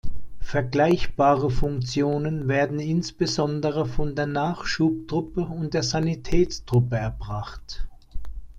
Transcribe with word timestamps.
Vergleichbare 0.39 1.51
Funktionen 1.51 2.47
werden 2.47 2.79
insbesondere 2.79 3.85
von 3.85 4.15
der 4.15 4.25
Nachschubtruppe 4.25 5.41
und 5.41 5.75
der 5.75 5.83
Sanitätstruppe 5.83 6.95
erbracht. 6.95 7.85